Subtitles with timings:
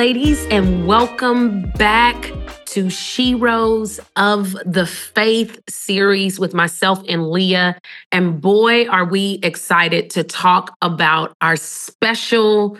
[0.00, 2.32] Ladies, and welcome back
[2.64, 7.78] to Sheroes of the Faith series with myself and Leah.
[8.10, 12.78] And boy, are we excited to talk about our special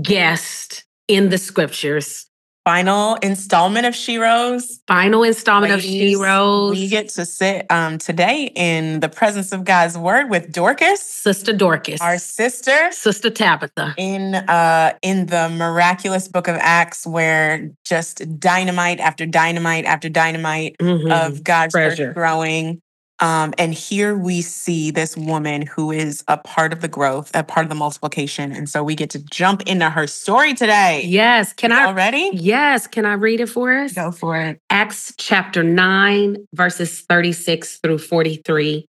[0.00, 2.24] guest in the scriptures
[2.64, 4.80] final installment of Sheroes.
[4.86, 6.70] Final installment Ladies, of Sheroes.
[6.70, 11.52] We get to sit um, today in the presence of God's word with Dorcas, Sister
[11.52, 18.38] Dorcas, our sister, Sister Tabitha, in uh, in the miraculous Book of Acts, where just
[18.38, 21.10] dynamite after dynamite after dynamite mm-hmm.
[21.10, 22.06] of God's Treasure.
[22.08, 22.82] word growing.
[23.22, 27.44] Um, and here we see this woman who is a part of the growth, a
[27.44, 28.50] part of the multiplication.
[28.50, 31.04] And so we get to jump into her story today.
[31.04, 31.52] Yes.
[31.52, 32.30] Can I already?
[32.32, 32.88] Yes.
[32.88, 33.92] Can I read it for us?
[33.92, 34.58] Go for it.
[34.70, 38.86] Acts chapter 9, verses 36 through 43.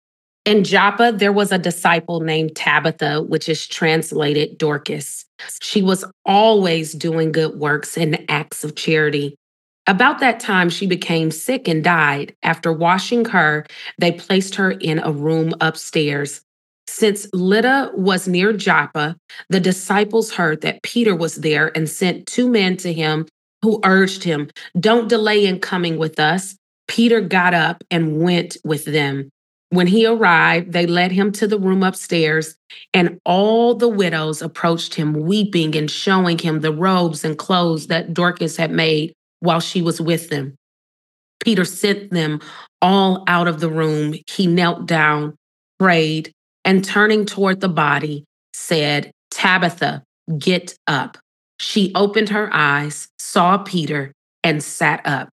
[0.45, 5.25] In Joppa, there was a disciple named Tabitha, which is translated Dorcas.
[5.59, 9.36] She was always doing good works and acts of charity
[9.90, 12.36] about that time, she became sick and died.
[12.44, 13.66] After washing her,
[13.98, 16.42] they placed her in a room upstairs.
[16.88, 19.16] Since Lydda was near Joppa,
[19.50, 23.28] the disciples heard that Peter was there and sent two men to him
[23.64, 26.56] who urged him, Don't delay in coming with us.
[26.88, 29.30] Peter got up and went with them.
[29.72, 32.56] When he arrived, they led him to the room upstairs,
[32.94, 38.14] and all the widows approached him, weeping and showing him the robes and clothes that
[38.14, 40.55] Dorcas had made while she was with them.
[41.44, 42.42] Peter sent them
[42.82, 44.14] all out of the room.
[44.27, 45.36] He knelt down,
[45.80, 46.32] prayed,
[46.66, 50.04] and turning toward the body, said, Tabitha,
[50.38, 51.17] get up.
[51.60, 54.11] She opened her eyes, saw Peter,
[54.44, 55.30] and sat up.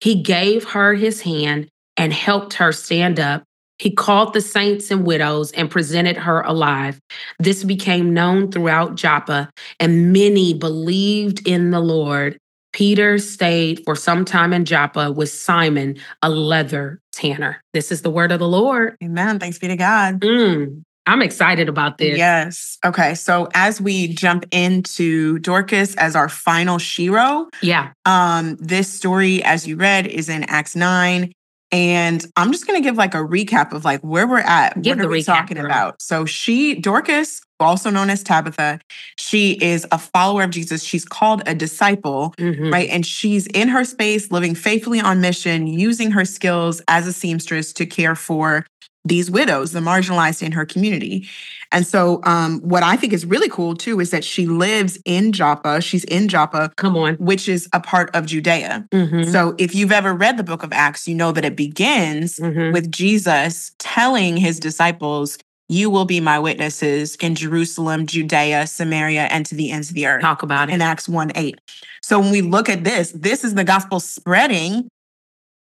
[0.00, 3.42] He gave her his hand and helped her stand up.
[3.78, 6.98] He called the saints and widows and presented her alive.
[7.38, 12.38] This became known throughout Joppa, and many believed in the Lord.
[12.78, 17.60] Peter stayed for some time in Joppa with Simon, a leather tanner.
[17.72, 18.96] This is the word of the Lord.
[19.02, 19.40] Amen.
[19.40, 20.20] Thanks be to God.
[20.20, 22.16] Mm, I'm excited about this.
[22.16, 22.78] Yes.
[22.86, 23.16] Okay.
[23.16, 27.94] So as we jump into Dorcas as our final Shero, yeah.
[28.04, 31.32] Um, this story, as you read, is in Acts 9.
[31.70, 34.80] And I'm just going to give like a recap of like where we're at.
[34.80, 35.66] Give what are we recap, talking girl.
[35.66, 36.00] about?
[36.00, 38.80] So she, Dorcas, also known as Tabitha,
[39.16, 40.82] she is a follower of Jesus.
[40.82, 42.72] She's called a disciple, mm-hmm.
[42.72, 42.88] right?
[42.88, 47.72] And she's in her space, living faithfully on mission, using her skills as a seamstress
[47.74, 48.64] to care for
[49.04, 51.26] these widows, the marginalized in her community.
[51.70, 55.32] And so, um, what I think is really cool too is that she lives in
[55.32, 55.80] Joppa.
[55.80, 56.72] She's in Joppa.
[56.76, 57.14] Come on.
[57.16, 58.86] Which is a part of Judea.
[58.90, 59.30] Mm-hmm.
[59.30, 62.72] So, if you've ever read the book of Acts, you know that it begins mm-hmm.
[62.72, 65.38] with Jesus telling his disciples,
[65.68, 70.06] you will be my witnesses in Jerusalem, Judea, Samaria, and to the ends of the
[70.06, 70.22] earth.
[70.22, 70.74] Talk about it.
[70.74, 71.60] In Acts 1 8.
[72.02, 74.88] So when we look at this, this is the gospel spreading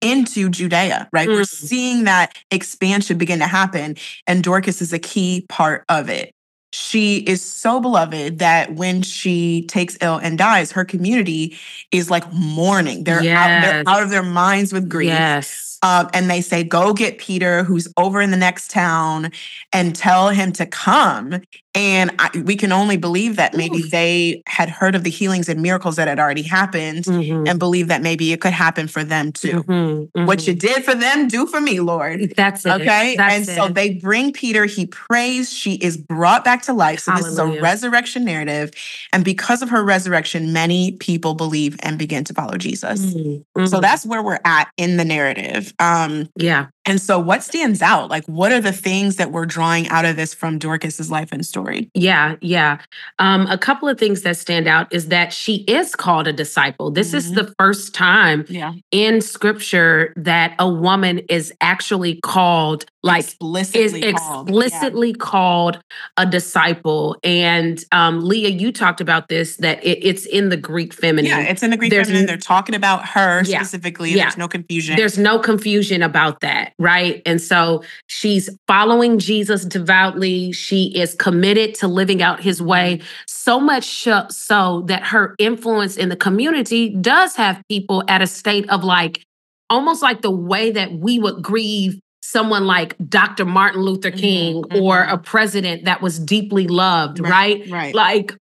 [0.02, 1.28] into Judea, right?
[1.28, 1.34] Mm.
[1.34, 3.96] We're seeing that expansion begin to happen,
[4.26, 6.34] and Dorcas is a key part of it.
[6.74, 11.58] She is so beloved that when she takes ill and dies, her community
[11.90, 13.04] is like mourning.
[13.04, 13.38] They're, yes.
[13.38, 15.08] out, they're out of their minds with grief.
[15.08, 19.32] Yes um, and they say, go get Peter, who's over in the next town,
[19.72, 21.40] and tell him to come.
[21.74, 23.88] And I, we can only believe that maybe Ooh.
[23.88, 27.46] they had heard of the healings and miracles that had already happened mm-hmm.
[27.46, 29.62] and believe that maybe it could happen for them too.
[29.62, 29.72] Mm-hmm.
[29.72, 30.26] Mm-hmm.
[30.26, 32.34] What you did for them, do for me, Lord.
[32.36, 32.72] That's it.
[32.72, 33.16] Okay.
[33.16, 33.54] That's and it.
[33.54, 37.00] so they bring Peter, he prays, she is brought back to life.
[37.00, 37.36] So Hallelujah.
[37.36, 38.72] this is a resurrection narrative.
[39.14, 43.14] And because of her resurrection, many people believe and begin to follow Jesus.
[43.14, 43.64] Mm-hmm.
[43.64, 45.71] So that's where we're at in the narrative.
[45.78, 46.66] Um, yeah.
[46.84, 48.10] And so, what stands out?
[48.10, 51.46] Like, what are the things that we're drawing out of this from Dorcas's life and
[51.46, 51.90] story?
[51.94, 52.80] Yeah, yeah.
[53.20, 56.90] Um, a couple of things that stand out is that she is called a disciple.
[56.90, 57.16] This mm-hmm.
[57.18, 58.72] is the first time yeah.
[58.90, 64.48] in scripture that a woman is actually called, like, explicitly is called.
[64.48, 65.14] explicitly yeah.
[65.20, 65.78] called
[66.16, 67.16] a disciple.
[67.22, 71.26] And um, Leah, you talked about this that it, it's in the Greek feminine.
[71.26, 72.26] Yeah, it's in the Greek There's feminine.
[72.26, 73.60] They're talking about her yeah.
[73.60, 74.14] specifically.
[74.14, 74.96] There's no confusion.
[74.96, 76.71] There's no confusion about that.
[76.78, 77.22] That, right?
[77.26, 80.52] And so she's following Jesus devoutly.
[80.52, 86.08] She is committed to living out his way, so much so that her influence in
[86.08, 89.24] the community does have people at a state of like,
[89.70, 93.44] almost like the way that we would grieve someone like Dr.
[93.44, 94.82] Martin Luther mm-hmm, King mm-hmm.
[94.82, 97.60] or a president that was deeply loved, right?
[97.60, 97.70] Right.
[97.70, 97.94] right.
[97.94, 98.36] Like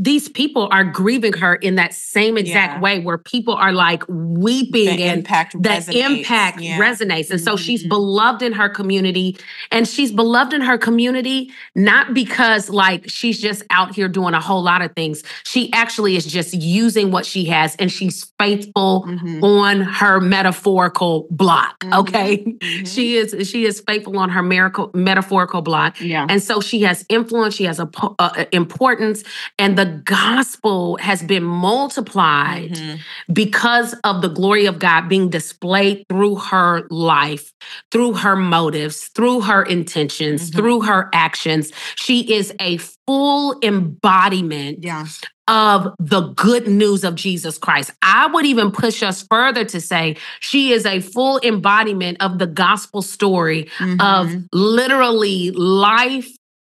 [0.00, 2.80] these people are grieving her in that same exact yeah.
[2.80, 6.18] way where people are like weeping the and impact that resonates.
[6.18, 6.78] impact yeah.
[6.78, 7.30] resonates.
[7.30, 7.44] And mm-hmm.
[7.44, 7.88] so she's mm-hmm.
[7.88, 9.36] beloved in her community
[9.72, 14.40] and she's beloved in her community not because like she's just out here doing a
[14.40, 15.24] whole lot of things.
[15.44, 19.42] She actually is just using what she has and she's faithful mm-hmm.
[19.42, 21.94] on her metaphorical block, mm-hmm.
[22.00, 22.44] okay?
[22.58, 22.84] Mm-hmm.
[22.84, 26.00] She is she is faithful on her miracle, metaphorical block.
[26.00, 26.26] Yeah.
[26.28, 29.22] And so she has influence, she has a, a importance
[29.58, 33.32] and the gospel has been multiplied mm-hmm.
[33.32, 37.52] because of the glory of God being displayed through her life,
[37.90, 40.58] through her motives, through her intentions, mm-hmm.
[40.58, 41.72] through her actions.
[41.96, 45.06] She is a full embodiment yeah.
[45.48, 47.90] of the good news of Jesus Christ.
[48.02, 52.46] I would even push us further to say she is a full embodiment of the
[52.46, 54.00] gospel story mm-hmm.
[54.00, 56.28] of literally life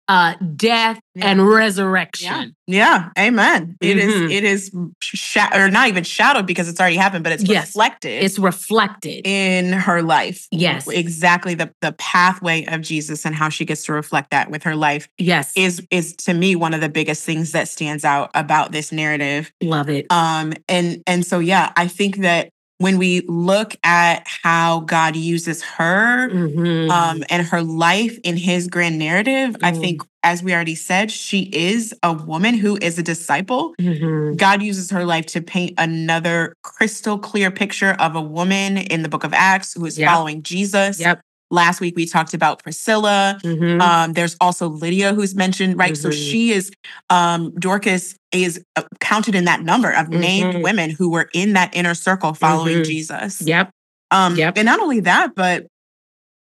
[0.10, 1.28] uh, death yeah.
[1.28, 2.56] and resurrection.
[2.66, 3.28] Yeah, yeah.
[3.28, 3.78] amen.
[3.80, 4.26] It mm-hmm.
[4.26, 4.32] is.
[4.32, 7.68] It is, sh- or not even shadowed because it's already happened, but it's yes.
[7.68, 8.24] reflected.
[8.24, 10.48] It's reflected in her life.
[10.52, 14.64] Yes, exactly the the pathway of Jesus and how she gets to reflect that with
[14.64, 15.08] her life.
[15.20, 18.92] Yes, is is to me one of the biggest things that stands out about this
[18.92, 19.52] narrative.
[19.62, 20.08] Love it.
[20.12, 25.62] Um, and and so yeah, I think that when we look at how God uses
[25.62, 26.90] her mm-hmm.
[26.90, 29.66] um, and her life in his grand narrative, mm-hmm.
[29.66, 33.76] I think, as we already said, she is a woman who is a disciple.
[33.80, 34.36] Mm-hmm.
[34.36, 39.10] God uses her life to paint another crystal clear picture of a woman in the
[39.10, 40.10] book of Acts who is yep.
[40.10, 41.02] following Jesus.
[41.02, 41.22] Yep.
[41.52, 43.40] Last week we talked about Priscilla.
[43.44, 43.82] Mm-hmm.
[43.82, 45.94] Um, there's also Lydia who's mentioned, right?
[45.94, 46.02] Mm-hmm.
[46.02, 46.72] So she is
[47.10, 50.20] um, Dorcas is uh, counted in that number of mm-hmm.
[50.20, 52.84] named women who were in that inner circle following mm-hmm.
[52.84, 53.42] Jesus.
[53.42, 53.72] Yep.
[54.12, 54.58] Um, yep.
[54.58, 55.68] And not only that, but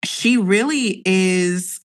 [0.04, 1.80] she really is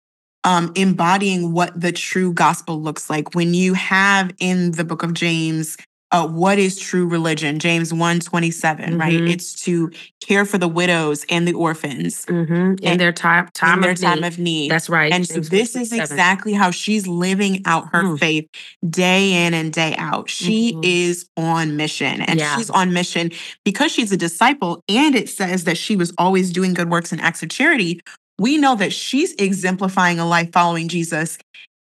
[0.43, 3.33] um, embodying what the true gospel looks like.
[3.33, 5.77] When you have in the book of James
[6.13, 8.99] uh, what is true religion james 1 27 mm-hmm.
[8.99, 12.75] right it's to care for the widows and the orphans mm-hmm.
[12.83, 14.27] in their time, time, in their of, time need.
[14.27, 18.03] of need that's right and james so this is exactly how she's living out her
[18.03, 18.19] mm.
[18.19, 18.47] faith
[18.89, 20.81] day in and day out she mm-hmm.
[20.83, 22.55] is on mission and yeah.
[22.55, 23.31] she's on mission
[23.65, 27.19] because she's a disciple and it says that she was always doing good works and
[27.19, 27.99] acts of charity
[28.39, 31.37] we know that she's exemplifying a life following Jesus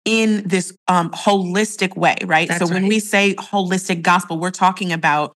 [0.05, 2.49] in this um, holistic way, right?
[2.49, 2.89] That's so when right.
[2.89, 5.33] we say holistic gospel, we're talking about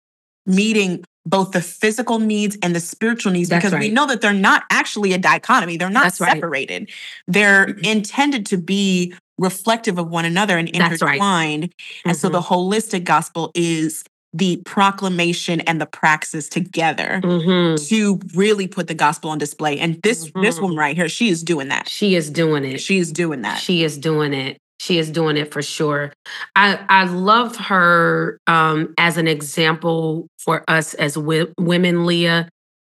[0.46, 3.82] meeting both the physical needs and the spiritual needs That's because right.
[3.82, 5.78] we know that they're not actually a dichotomy.
[5.78, 6.84] They're not That's separated.
[6.84, 6.92] Right.
[7.28, 11.64] They're intended to be reflective of one another and intertwined.
[11.64, 12.12] And mm-hmm.
[12.14, 12.54] so the mm-hmm.
[12.54, 14.04] holistic gospel is
[14.36, 17.82] the proclamation and the praxis together mm-hmm.
[17.86, 19.80] to really put the gospel on display.
[19.80, 20.42] And this mm-hmm.
[20.42, 21.88] this woman right here, she is doing that.
[21.88, 22.82] She is doing it.
[22.82, 23.60] She is doing that.
[23.60, 24.58] She is doing it.
[24.80, 26.12] She is doing it for sure.
[26.56, 32.50] I I love her um, as an example for us as wi- women, Leah,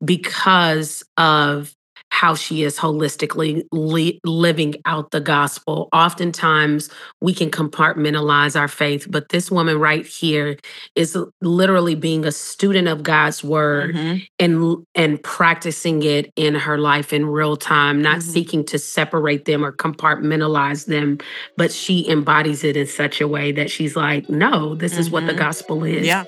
[0.04, 1.72] because of
[2.10, 5.88] how she is holistically li- living out the gospel.
[5.92, 6.90] Oftentimes,
[7.20, 10.56] we can compartmentalize our faith, but this woman right here
[10.94, 14.18] is literally being a student of God's word mm-hmm.
[14.38, 18.30] and and practicing it in her life in real time, not mm-hmm.
[18.30, 21.18] seeking to separate them or compartmentalize them,
[21.56, 25.00] but she embodies it in such a way that she's like, "No, this mm-hmm.
[25.00, 25.38] is what the mm-hmm.
[25.38, 26.24] gospel is." Yeah.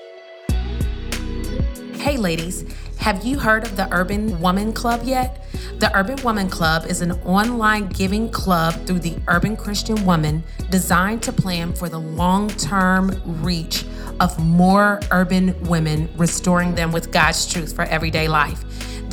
[1.95, 2.65] Hey ladies,
[3.03, 5.43] have you heard of the Urban Woman Club yet?
[5.79, 11.21] The Urban Woman Club is an online giving club through the Urban Christian Woman designed
[11.23, 13.83] to plan for the long term reach
[14.19, 18.63] of more urban women, restoring them with God's truth for everyday life.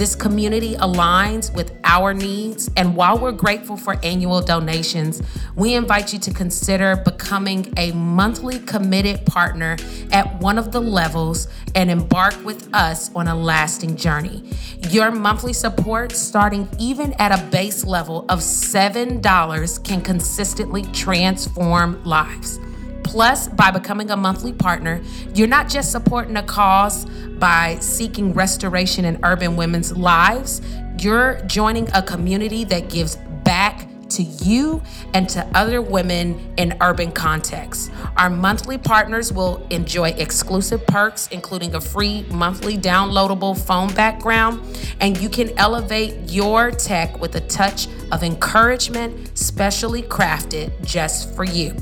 [0.00, 5.20] This community aligns with our needs, and while we're grateful for annual donations,
[5.56, 9.76] we invite you to consider becoming a monthly committed partner
[10.10, 14.42] at one of the levels and embark with us on a lasting journey.
[14.88, 22.58] Your monthly support, starting even at a base level of $7, can consistently transform lives.
[23.02, 25.00] Plus, by becoming a monthly partner,
[25.34, 27.06] you're not just supporting a cause
[27.38, 30.60] by seeking restoration in urban women's lives,
[30.98, 34.82] you're joining a community that gives back to you
[35.14, 37.90] and to other women in urban contexts.
[38.16, 44.60] Our monthly partners will enjoy exclusive perks, including a free monthly downloadable phone background
[45.00, 51.44] and you can elevate your tech with a touch of encouragement, specially crafted just for
[51.44, 51.74] you.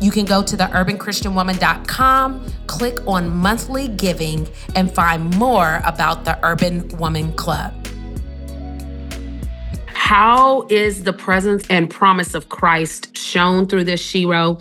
[0.00, 6.88] You can go to theurbanchristianwoman.com, click on monthly giving, and find more about the Urban
[6.98, 7.72] Woman Club.
[9.86, 14.60] How is the presence and promise of Christ shown through this Shero?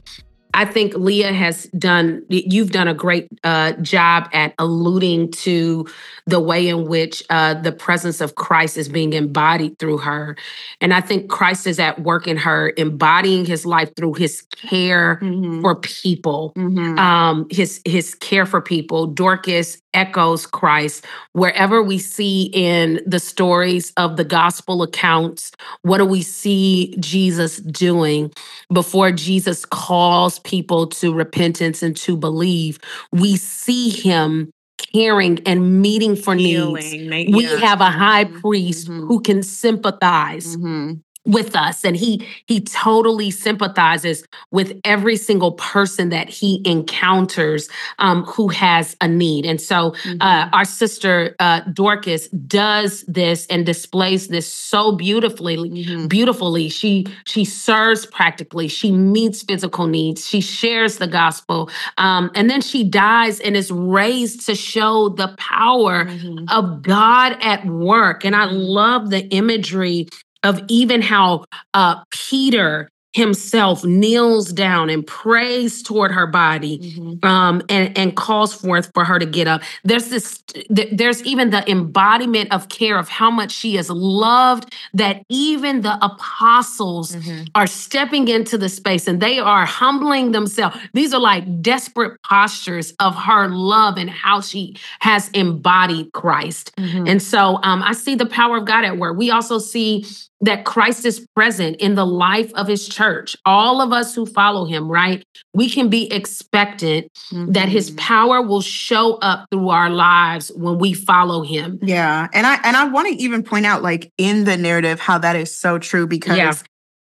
[0.54, 5.88] I think Leah has done, you've done a great uh, job at alluding to
[6.28, 10.38] the way in which uh, the presence of Christ is being embodied through her.
[10.80, 15.18] And I think Christ is at work in her, embodying his life through his care
[15.22, 15.62] mm-hmm.
[15.62, 17.00] for people, mm-hmm.
[17.00, 19.08] um, his, his care for people.
[19.08, 25.52] Dorcas echoes Christ wherever we see in the stories of the gospel accounts.
[25.82, 28.32] What do we see Jesus doing
[28.72, 32.80] before Jesus calls people to repentance and to believe?
[33.12, 34.52] We see him
[34.94, 37.36] caring and meeting for Healing, needs.
[37.36, 38.40] We have a high mm-hmm.
[38.40, 39.08] priest mm-hmm.
[39.08, 40.58] who can sympathize.
[40.58, 40.94] Mm-hmm
[41.26, 48.24] with us and he he totally sympathizes with every single person that he encounters um,
[48.26, 50.22] who has a need and so uh, mm-hmm.
[50.22, 56.08] uh, our sister uh, dorcas does this and displays this so beautifully mm-hmm.
[56.08, 62.50] beautifully she she serves practically she meets physical needs she shares the gospel um, and
[62.50, 66.44] then she dies and is raised to show the power mm-hmm.
[66.50, 68.58] of god at work and i mm-hmm.
[68.58, 70.06] love the imagery
[70.44, 77.26] of even how uh, Peter himself kneels down and prays toward her body mm-hmm.
[77.26, 81.70] um, and, and calls forth for her to get up there's this there's even the
[81.70, 87.44] embodiment of care of how much she is loved that even the apostles mm-hmm.
[87.54, 92.94] are stepping into the space and they are humbling themselves these are like desperate postures
[93.00, 97.06] of her love and how she has embodied christ mm-hmm.
[97.06, 100.04] and so um, i see the power of god at work we also see
[100.44, 103.36] that Christ is present in the life of his church.
[103.46, 105.24] All of us who follow him, right?
[105.54, 107.54] We can be expectant mm-hmm.
[107.54, 108.00] that his mm-hmm.
[108.00, 111.80] power will show up through our lives when we follow him.
[111.82, 112.28] Yeah.
[112.34, 115.38] And I and I want to even point out like in the narrative how that
[115.38, 116.54] is so true because yeah.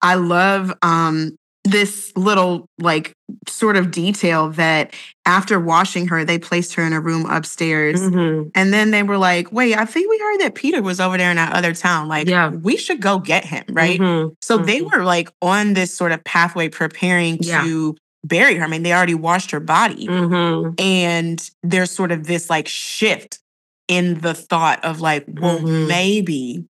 [0.02, 3.14] I love um this little like
[3.48, 4.94] sort of detail that
[5.26, 8.48] after washing her they placed her in a room upstairs mm-hmm.
[8.54, 11.32] and then they were like wait i think we heard that peter was over there
[11.32, 12.50] in that other town like yeah.
[12.50, 14.32] we should go get him right mm-hmm.
[14.42, 14.68] so mm-hmm.
[14.68, 17.64] they were like on this sort of pathway preparing yeah.
[17.64, 20.70] to bury her i mean they already washed her body mm-hmm.
[20.78, 23.40] and there's sort of this like shift
[23.88, 25.88] in the thought of like well mm-hmm.
[25.88, 26.64] maybe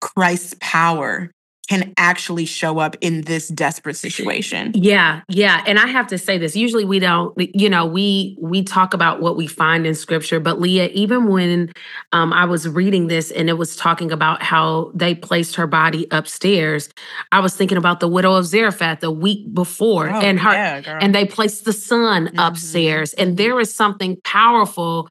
[0.00, 1.30] christ's power
[1.68, 4.72] can actually show up in this desperate situation.
[4.74, 6.56] Yeah, yeah, and I have to say this.
[6.56, 10.60] Usually we don't you know, we we talk about what we find in scripture, but
[10.60, 11.72] Leah even when
[12.12, 16.06] um, I was reading this and it was talking about how they placed her body
[16.10, 16.88] upstairs,
[17.32, 20.98] I was thinking about the widow of Zarephath the week before oh, and her yeah,
[21.00, 22.38] and they placed the son mm-hmm.
[22.38, 25.08] upstairs and there is something powerful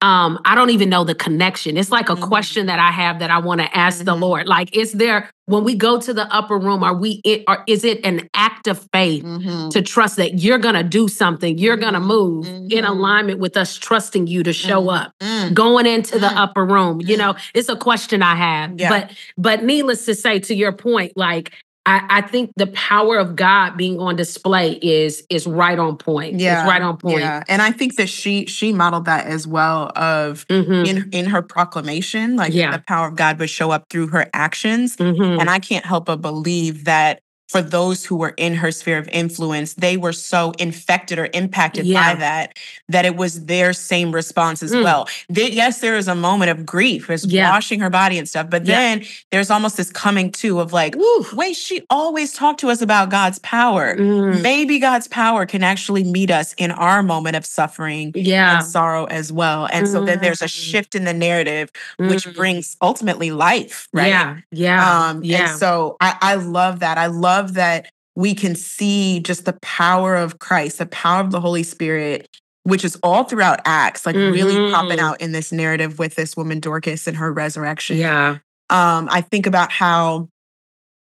[0.00, 1.76] um, I don't even know the connection.
[1.76, 2.24] It's like a mm-hmm.
[2.24, 4.06] question that I have that I want to ask mm-hmm.
[4.06, 4.46] the Lord.
[4.46, 7.84] Like, is there when we go to the upper room, are we it or is
[7.84, 9.68] it an act of faith mm-hmm.
[9.70, 12.08] to trust that you're gonna do something, you're gonna mm-hmm.
[12.08, 12.86] move in mm-hmm.
[12.86, 15.46] alignment with us trusting you to show mm-hmm.
[15.46, 17.00] up, going into the upper room?
[17.00, 18.78] You know, it's a question I have.
[18.78, 18.88] Yeah.
[18.88, 21.52] But but needless to say, to your point, like
[21.86, 26.40] I, I, think the power of God being on display is is right on point.
[26.40, 27.20] Yeah, it's right on point.
[27.20, 29.92] Yeah, and I think that she she modeled that as well.
[29.94, 30.72] Of mm-hmm.
[30.72, 32.74] in in her proclamation, like yeah.
[32.74, 35.40] the power of God would show up through her actions, mm-hmm.
[35.40, 39.08] and I can't help but believe that for those who were in her sphere of
[39.08, 42.14] influence, they were so infected or impacted yeah.
[42.14, 42.58] by that
[42.88, 44.82] that it was their same response as mm.
[44.82, 45.08] well.
[45.28, 47.50] They, yes, there is a moment of grief, as yeah.
[47.50, 48.74] washing her body and stuff, but yeah.
[48.74, 50.94] then there's almost this coming to of like,
[51.32, 53.96] wait, she always talked to us about God's power.
[53.96, 54.42] Mm.
[54.42, 58.56] Maybe God's power can actually meet us in our moment of suffering yeah.
[58.56, 59.68] and sorrow as well.
[59.70, 59.92] And mm.
[59.92, 60.70] so then there's a mm.
[60.70, 62.34] shift in the narrative, which mm.
[62.34, 64.08] brings ultimately life, right?
[64.08, 65.50] Yeah, yeah, um, yeah.
[65.50, 66.98] And so I, I love that.
[66.98, 71.30] I love love that we can see just the power of Christ, the power of
[71.30, 72.28] the Holy Spirit,
[72.62, 74.32] which is all throughout Acts, like mm-hmm.
[74.32, 75.06] really popping mm-hmm.
[75.06, 77.96] out in this narrative with this woman Dorcas and her resurrection.
[77.96, 78.38] Yeah.
[78.70, 80.28] Um, I think about how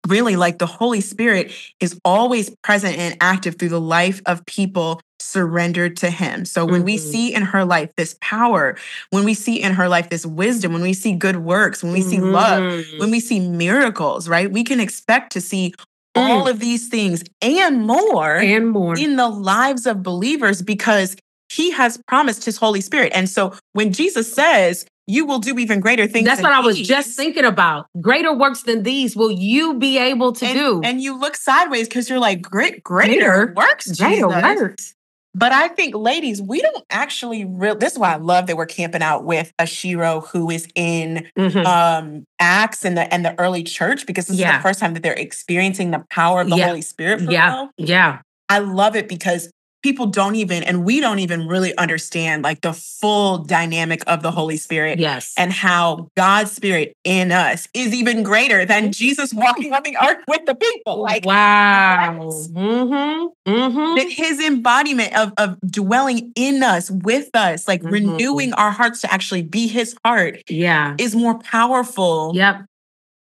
[0.07, 4.99] really like the Holy Spirit is always present and active through the life of people
[5.19, 6.45] surrendered to him.
[6.45, 6.85] So when mm-hmm.
[6.85, 8.75] we see in her life this power,
[9.11, 11.99] when we see in her life this wisdom, when we see good works, when we
[11.99, 12.09] mm-hmm.
[12.09, 13.11] see love, when mm-hmm.
[13.11, 14.51] we see miracles, right?
[14.51, 15.75] We can expect to see
[16.15, 16.29] Mm.
[16.29, 21.15] all of these things and more and more in the lives of believers because
[21.49, 23.11] he has promised his Holy Spirit.
[23.15, 26.25] And so when Jesus says, you will do even greater things.
[26.25, 27.87] That's what I was just thinking about.
[27.99, 30.81] Greater works than these will you be able to and, do.
[30.83, 33.99] And you look sideways because you're like, great, greater, greater works.
[33.99, 34.93] Greater works.
[35.33, 37.75] But I think, ladies, we don't actually real.
[37.75, 41.27] This is why I love that we're camping out with a Shero who is in
[41.37, 41.65] mm-hmm.
[41.65, 44.51] um, Acts and the and the early church because this yeah.
[44.51, 46.67] is the first time that they're experiencing the power of the yeah.
[46.67, 47.21] Holy Spirit.
[47.31, 48.19] yeah, yeah.
[48.49, 49.49] I love it because
[49.81, 54.31] people don't even and we don't even really understand like the full dynamic of the
[54.31, 59.73] holy spirit yes and how god's spirit in us is even greater than jesus walking
[59.73, 63.51] on the earth with the people like wow mm-hmm.
[63.51, 63.95] Mm-hmm.
[63.95, 67.93] that his embodiment of, of dwelling in us with us like mm-hmm.
[67.93, 72.65] renewing our hearts to actually be his heart yeah is more powerful yep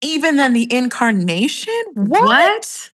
[0.01, 2.23] even than the incarnation what?
[2.23, 2.89] what?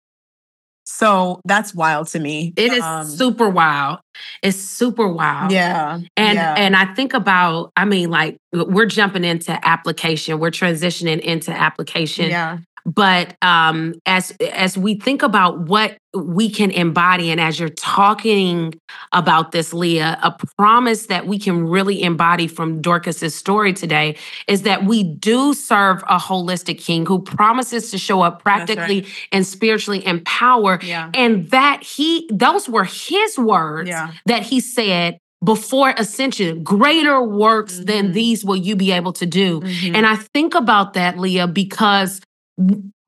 [0.96, 2.54] So that's wild to me.
[2.56, 3.98] It is um, super wild.
[4.42, 5.52] It's super wild.
[5.52, 6.00] Yeah.
[6.16, 6.54] And yeah.
[6.56, 10.38] and I think about, I mean, like we're jumping into application.
[10.38, 12.30] We're transitioning into application.
[12.30, 12.60] Yeah.
[12.86, 18.74] But um, as as we think about what we can embody, and as you're talking
[19.12, 24.16] about this, Leah, a promise that we can really embody from Dorcas's story today
[24.46, 29.28] is that we do serve a holistic King who promises to show up practically right.
[29.32, 31.10] and spiritually in power, yeah.
[31.12, 34.12] and that he those were his words yeah.
[34.26, 37.84] that he said before ascension, greater works mm-hmm.
[37.84, 39.60] than these will you be able to do.
[39.60, 39.96] Mm-hmm.
[39.96, 42.20] And I think about that, Leah, because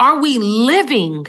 [0.00, 1.26] are we living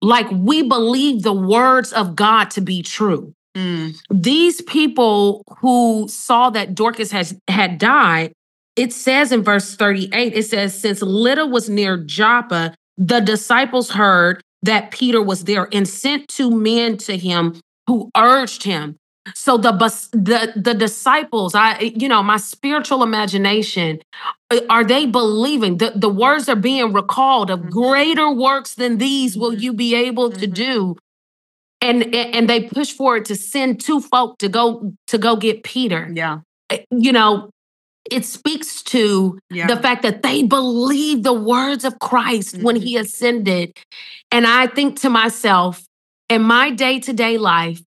[0.00, 3.34] like we believe the words of God to be true?
[3.56, 3.96] Mm.
[4.10, 8.32] These people who saw that Dorcas has had died,
[8.76, 14.40] it says in verse 38, it says, Since Lydda was near Joppa, the disciples heard
[14.62, 18.96] that Peter was there and sent two men to him who urged him,
[19.34, 19.72] so the
[20.12, 24.00] the the disciples, I you know, my spiritual imagination,
[24.50, 27.68] uh, are they believing the, the words are being recalled of mm-hmm.
[27.68, 29.60] greater works than these will mm-hmm.
[29.60, 30.52] you be able to mm-hmm.
[30.52, 30.96] do?
[31.80, 36.10] And and they push forward to send two folk to go to go get Peter.
[36.12, 36.40] Yeah.
[36.70, 37.50] Uh, you know,
[38.10, 39.66] it speaks to yeah.
[39.66, 42.64] the fact that they believe the words of Christ mm-hmm.
[42.64, 43.78] when he ascended.
[44.30, 45.84] And I think to myself,
[46.28, 47.80] in my day-to-day life,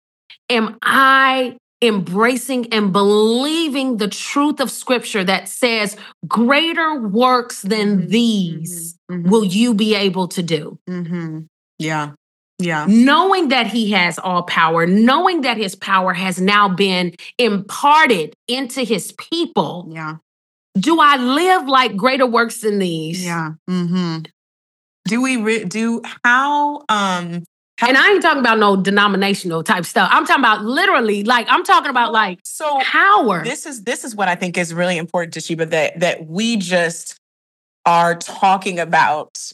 [0.50, 8.08] am I embracing and believing the truth of scripture that says greater works than mm-hmm.
[8.08, 9.30] these mm-hmm.
[9.30, 10.80] will you be able to do?
[10.90, 11.42] Mm-hmm.
[11.80, 12.12] Yeah.
[12.60, 12.86] Yeah.
[12.88, 18.84] Knowing that he has all power, knowing that his power has now been imparted into
[18.84, 19.90] his people.
[19.92, 20.18] Yeah.
[20.78, 23.26] Do I live like greater works than these?
[23.26, 23.52] Yeah.
[23.70, 24.20] Mm-hmm.
[25.06, 27.44] Do we re- do how um
[27.82, 30.10] and I ain't talking about no denominational type stuff.
[30.12, 33.44] I'm talking about literally, like I'm talking about like so power.
[33.44, 37.18] This is this is what I think is really important Te'Sheba that that we just
[37.86, 39.52] are talking about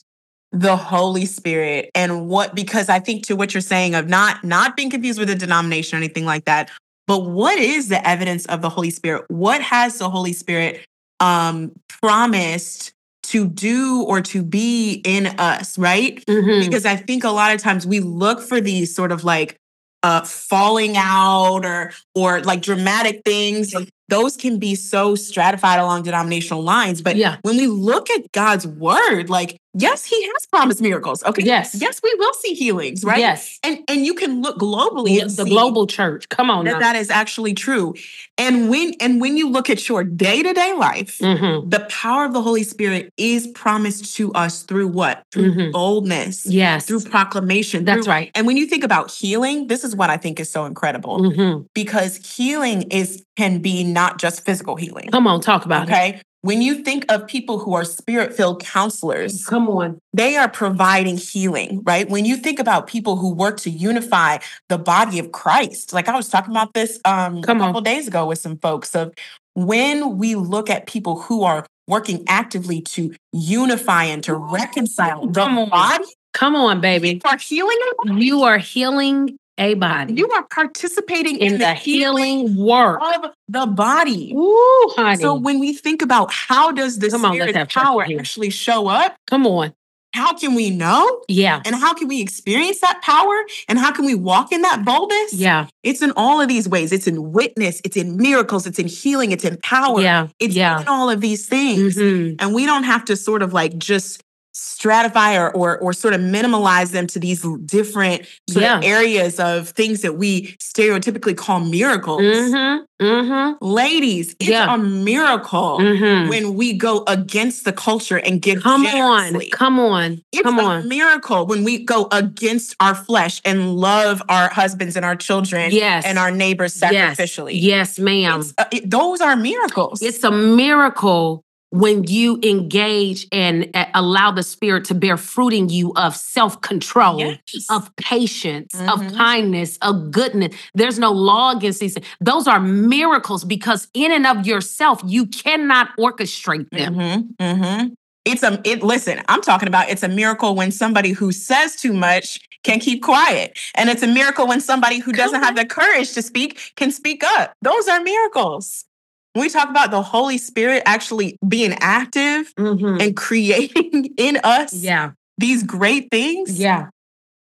[0.51, 4.75] the Holy Spirit and what because I think to what you're saying of not not
[4.75, 6.69] being confused with a denomination or anything like that,
[7.07, 9.25] but what is the evidence of the Holy Spirit?
[9.29, 10.85] What has the Holy Spirit
[11.19, 12.93] um promised
[13.29, 16.23] to do or to be in us, right?
[16.25, 16.65] Mm-hmm.
[16.65, 19.59] Because I think a lot of times we look for these sort of like
[20.01, 23.75] uh falling out or or like dramatic things
[24.09, 27.37] those can be so stratified along denominational lines but yeah.
[27.43, 31.23] when we look at God's word like yes, he has promised miracles.
[31.23, 31.43] Okay.
[31.43, 31.79] Yes.
[31.79, 33.19] Yes, we will see healings, right?
[33.19, 33.59] Yes.
[33.63, 36.27] And and you can look globally the global church.
[36.29, 36.65] Come on.
[36.65, 36.79] That, now.
[36.79, 37.93] that is actually true.
[38.37, 41.69] And when and when you look at your day-to-day life, mm-hmm.
[41.69, 45.23] the power of the Holy Spirit is promised to us through what?
[45.31, 45.71] Through mm-hmm.
[45.71, 46.45] boldness.
[46.45, 46.85] Yes.
[46.85, 47.85] Through proclamation.
[47.85, 48.31] That's through, right.
[48.35, 51.19] And when you think about healing, this is what I think is so incredible.
[51.19, 51.65] Mm-hmm.
[51.73, 55.09] Because healing is can be not just physical healing.
[55.11, 56.09] Come on, talk about okay?
[56.09, 56.15] it.
[56.15, 56.21] Okay.
[56.41, 61.17] When you think of people who are spirit filled counselors, come on, they are providing
[61.17, 62.09] healing, right?
[62.09, 64.37] When you think about people who work to unify
[64.69, 67.83] the body of Christ, like I was talking about this um, come a couple on.
[67.83, 69.13] days ago with some folks of
[69.55, 75.41] when we look at people who are working actively to unify and to reconcile the
[75.41, 76.05] come body.
[76.33, 77.19] Come on, baby.
[77.21, 77.77] You are healing.
[78.05, 80.13] You are healing a body.
[80.13, 84.33] You are participating in, in the, the, healing, work of the body.
[84.33, 85.21] Ooh, honey.
[85.21, 89.15] So when we think about how does this Come spirit power actually show up?
[89.27, 89.73] Come on.
[90.13, 91.23] How can we know?
[91.27, 91.61] Yeah.
[91.65, 93.45] And how can we experience that power?
[93.67, 95.33] And how can we walk in that boldness?
[95.33, 95.67] Yeah.
[95.83, 96.91] It's in all of these ways.
[96.91, 100.01] It's in witness, it's in miracles, it's in healing, it's in power.
[100.01, 100.27] Yeah.
[100.39, 100.81] It's yeah.
[100.81, 101.95] in all of these things.
[101.95, 102.35] Mm-hmm.
[102.39, 104.23] And we don't have to sort of like just
[104.59, 108.77] stratify or, or or sort of minimalize them to these different sort Yeah.
[108.79, 112.21] of areas of things that we stereotypically call miracles.
[112.21, 112.83] Mm-hmm.
[113.05, 113.63] Mm-hmm.
[113.65, 114.73] Ladies, it's Yeah.
[114.73, 116.29] a miracle Mm-hmm.
[116.29, 119.39] when we go against the culture and give Come on.
[119.51, 120.21] Come on.
[120.33, 120.87] It's Come a on.
[120.89, 126.03] miracle when we go against our flesh and love our husbands and our children Yes.
[126.05, 127.51] and our neighbors sacrificially.
[127.55, 128.43] Yes, ma'am.
[128.57, 130.01] Uh, it- those are miracles.
[130.01, 135.69] It's a miracle when you engage and uh, allow the spirit to bear fruit in
[135.69, 137.19] you of self-control.
[137.19, 137.65] Yes.
[137.69, 139.15] Of patience, of Mhm.
[139.17, 140.55] kindness, of goodness.
[140.73, 141.93] There's no law against these.
[141.93, 142.05] things.
[142.19, 146.95] Those are miracles because in and of yourself, you cannot orchestrate them.
[146.95, 147.43] Mm-hmm.
[147.43, 147.87] Mm-hmm.
[148.25, 148.83] It's a it.
[148.83, 149.89] Listen, I'm talking about.
[149.89, 154.07] It's a miracle when somebody who says too much can keep quiet, and it's a
[154.07, 157.53] miracle when somebody who doesn't have the courage to speak can speak up.
[157.61, 158.85] Those are miracles.
[159.35, 163.01] We talk about the Holy Spirit actually being active Mhm.
[163.01, 165.11] and creating in us Yeah.
[165.37, 166.87] these great things, Yeah.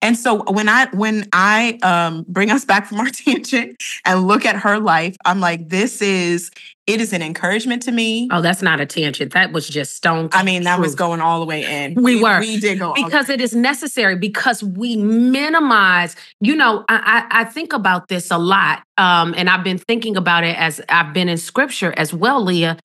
[0.02, 4.46] And so when I when I um bring us back from our tangent and look
[4.46, 6.52] at her life, I'm like, this is
[6.88, 8.28] it is an encouragement to me.
[8.32, 9.34] Oh, that's not a tangent.
[9.34, 10.30] That was just stone.
[10.34, 11.94] I mean, that was going all the way in.
[11.94, 12.40] We were.
[12.40, 17.28] We did go all the because it is necessary because we minimize you know I,
[17.32, 20.82] I I think about this a lot um and i've been thinking about it as
[20.90, 22.78] i've been in scripture as well leah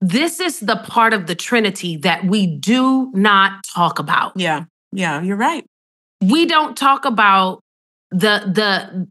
[0.00, 4.64] this is the part of the trinity that we do not talk about Yeah.
[4.92, 5.64] Yeah, you're right.
[6.30, 7.60] We don't talk about
[8.10, 9.08] the the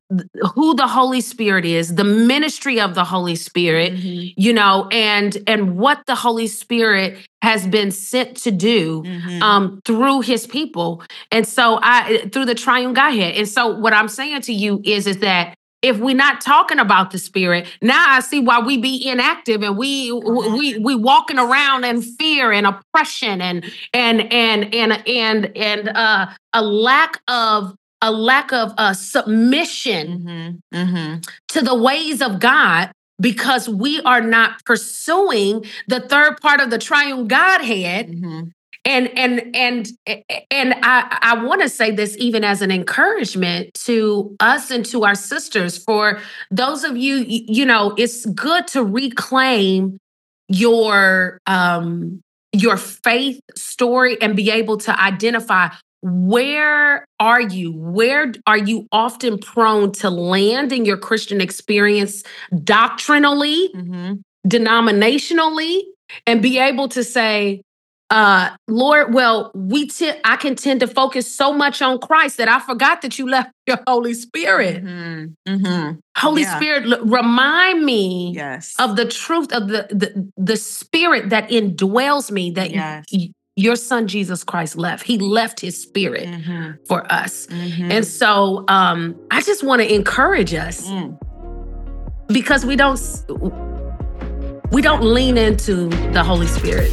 [0.56, 4.34] who the holy spirit is the ministry of the holy spirit Mhm.
[4.38, 9.42] you know and and what the holy spirit has been sent to do Mhm.
[9.44, 14.08] um through his people and so i through the triune godhead and so what i'm
[14.08, 18.20] saying to you is is that if we're not talking about the spirit now i
[18.22, 20.58] see why we be inactive and we Mhm.
[20.58, 26.26] we we walking around in fear and oppression and and and and and and uh
[26.54, 30.88] a lack of a lack of uh submission Mhm.
[30.88, 31.30] Mhm.
[31.50, 32.92] to the ways of god
[33.22, 38.52] because we are not pursuing the third part of the triune godhead Mhm.
[38.86, 39.92] And and and
[40.52, 45.04] and i i want to say this even as an encouragement to us and to
[45.06, 46.20] our sisters for
[46.52, 49.98] those of you you know it's good to reclaim
[50.50, 55.70] your um your faith story and be able to identify
[56.02, 62.24] where are you where are you often prone to land in your christian experience
[62.64, 64.22] doctrinally Mhm.
[64.46, 65.84] denominationally
[66.28, 67.62] and be able to say
[68.10, 72.48] uh lord well we t- i can tend to focus so much on christ that
[72.50, 75.36] i forgot that you left your holy spirit Mhm.
[75.48, 76.00] Mhm.
[76.18, 76.56] holy Yeah.
[76.58, 78.74] spirit l- remind me Yes.
[78.80, 83.06] of the truth of the the, the spirit that indwells me that Yes.
[83.12, 86.78] y- your son jesus christ left he left his spirit Mhm.
[86.88, 87.90] for us Mhm.
[87.92, 91.18] and so um i just want to encourage us Mm.
[92.28, 93.00] because we don't
[94.72, 96.92] we don't lean into the holy spirit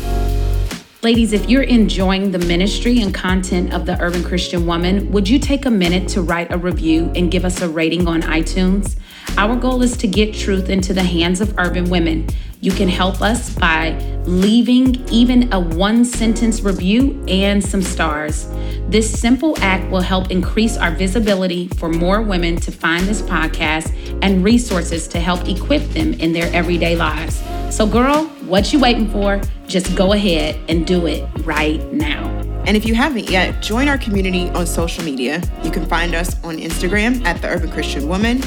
[1.02, 5.38] Ladies, if you're enjoying the ministry and content of the Urban Christian Woman, would you
[5.38, 8.98] take a minute to write a review and give us a rating on iTunes?
[9.38, 12.28] Our goal is to get truth into the hands of urban women.
[12.60, 13.92] You can help us by
[14.26, 18.46] leaving even a one sentence review and some stars.
[18.90, 23.90] This simple act will help increase our visibility for more women to find this podcast
[24.20, 27.42] and resources to help equip them in their everyday lives.
[27.70, 29.40] So, girl, what you waiting for?
[29.66, 32.28] Just go ahead and do it right now.
[32.66, 35.40] And if you haven't yet, join our community on social media.
[35.62, 38.38] You can find us on Instagram at The Urban Christian Woman,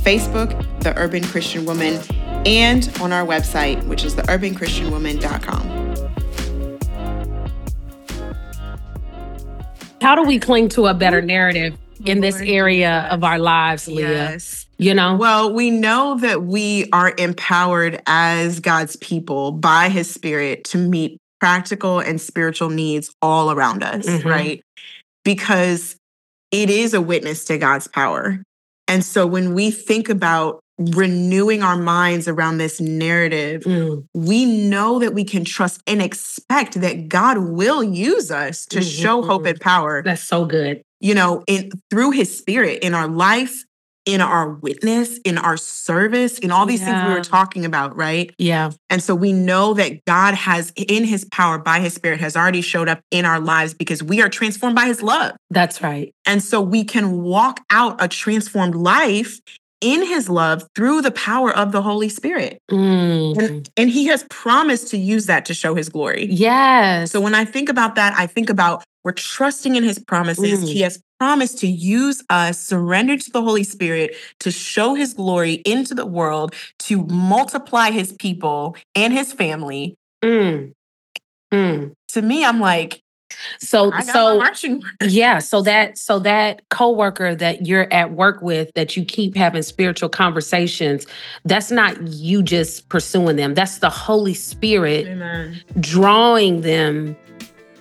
[0.00, 2.00] Facebook, The Urban Christian Woman,
[2.46, 5.80] and on our website, which is theurbanchristianwoman.com.
[10.00, 13.86] how do we cling to a better narrative in this Lord, area of our lives
[13.88, 14.38] leah
[14.78, 20.64] you know Well, we know that we are empowered as God's people by his spirit
[20.64, 24.24] to meet practical and spiritual needs all around us, Mhm.
[24.24, 24.62] right?
[25.24, 25.96] Because
[26.50, 28.42] it is a witness to God's power.
[28.88, 34.98] And so when we think about renewing our minds around this narrative, Mm, we know
[34.98, 39.46] that we can trust and expect that God will use us to Mhm, show hope
[39.46, 40.82] and power, that's so good.
[41.00, 43.64] you know, in through his spirit in our life,
[44.06, 48.32] in our witness, in our service, in all these things we were talking about, right?
[48.38, 48.70] yeah.
[48.88, 52.60] And so we know that God has in his power by his spirit has already
[52.62, 55.32] showed up in our lives because we are transformed by his love.
[55.50, 56.12] that's right.
[56.26, 59.38] And so we can walk out a transformed life
[59.80, 62.60] in his love through the power of the Holy Spirit.
[62.70, 63.38] Mm.
[63.38, 66.26] And, and he has promised to use that to show his glory.
[66.26, 67.12] Yes.
[67.12, 70.64] So when I think about that, I think about we're trusting in his promises.
[70.64, 70.68] Mm.
[70.68, 75.54] He has promised to use us, surrendered to the Holy Spirit, to show his glory
[75.64, 79.96] into the world, to multiply his people and his family.
[80.22, 80.72] Mm.
[81.52, 81.92] Mm.
[82.08, 83.00] To me, I'm like,
[83.58, 88.42] So I got my so yeah, so that so that coworker that you're at work
[88.42, 91.06] with that you keep having spiritual conversations,
[91.44, 93.54] that's not you just pursuing them.
[93.54, 95.60] That's the Holy Spirit Amen.
[95.80, 97.16] drawing them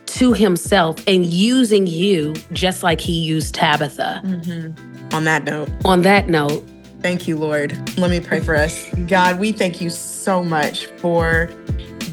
[0.07, 4.21] to himself and using you just like he used Tabitha.
[4.25, 5.13] Mhm.
[5.13, 6.67] On that note, On that note,
[7.01, 7.77] thank you, Lord.
[7.97, 8.85] Let me pray for us.
[9.07, 11.49] God, we thank you so much for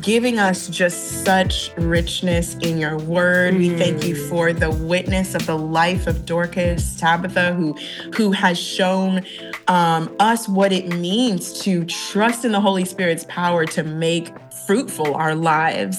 [0.06, 3.56] giving us just such richness in your word.
[3.56, 4.28] We thank you Mm.
[4.28, 7.74] for the witness of the life of Dorcas Tabitha, who
[8.14, 9.24] who has shown
[9.66, 14.32] um, us what it means to trust in the Holy Spirit's power to make
[14.66, 15.96] fruitful our lives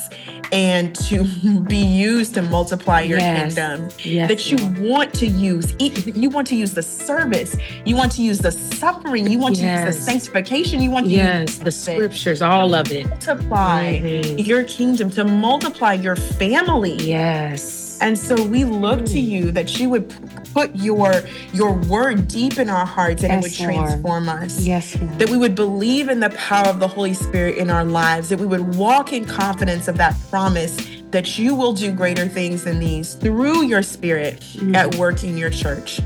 [0.51, 1.23] and to
[1.67, 3.56] be used to multiply your Yes.
[3.56, 4.58] kingdom yes, that you
[4.89, 5.73] want to use.
[5.80, 7.56] You want to use the service.
[7.86, 9.30] You want to use the suffering.
[9.30, 10.82] You want to use the sanctification.
[10.82, 13.03] You want to yes, use the scriptures, all of it.
[13.21, 14.45] To multiply Mhm.
[14.47, 16.95] your kingdom, to multiply your family.
[16.95, 17.87] Yes.
[18.01, 19.27] And so we look to Mm.
[19.29, 20.13] you that you would
[20.53, 23.73] put your your word deep in our hearts and it would Yes, Lord.
[23.88, 24.60] transform us.
[24.62, 25.19] yes, Lord.
[25.19, 28.39] That we would believe in the power of the Holy Spirit in our lives, that
[28.39, 30.75] we would walk in confidence of that promise
[31.12, 34.75] that you will do greater things than these through your spirit Mm.
[34.75, 36.01] at work in your church.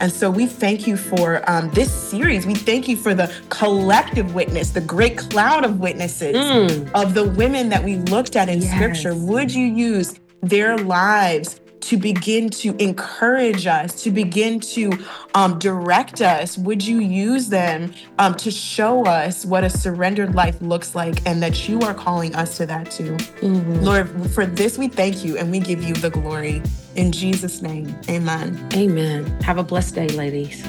[0.00, 2.46] And so we thank you for um, this series.
[2.46, 6.90] We thank you for the collective witness, the great cloud of witnesses Mm.
[6.94, 8.72] of the women that we looked at in Yes.
[8.74, 9.14] scripture.
[9.14, 10.14] Would you use
[10.48, 14.90] their lives to begin to encourage us, to begin to
[15.34, 16.58] um, direct us?
[16.58, 21.40] Would you use them um, to show us what a surrendered life looks like and
[21.42, 23.16] that you are calling us to that too?
[23.40, 23.82] Mhm.
[23.82, 26.60] Lord, for this we thank you and we give you the glory.
[26.96, 28.68] In Jesus' name, amen.
[28.74, 29.24] Amen.
[29.42, 30.64] Have a blessed day, ladies.